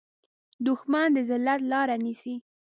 [0.65, 2.35] دښمن د ذلت لاره نیسي